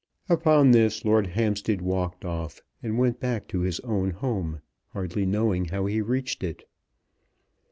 Upon 0.29 0.71
this 0.71 1.05
Lord 1.05 1.27
Hampstead 1.27 1.79
walked 1.79 2.25
off, 2.25 2.59
and 2.81 2.97
went 2.97 3.19
back 3.19 3.47
to 3.49 3.59
his 3.59 3.79
own 3.81 4.09
home, 4.09 4.61
hardly 4.93 5.27
knowing 5.27 5.65
how 5.65 5.85
he 5.85 6.01
reached 6.01 6.43
it. 6.43 6.67